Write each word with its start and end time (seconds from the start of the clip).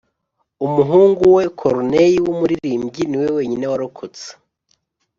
umuhungu 0.65 1.23
we 1.35 1.43
corneille 1.59 2.19
w'umuririmbyi 2.25 3.03
niwe 3.07 3.29
wenyine 3.37 3.65
warokotse 3.71 4.27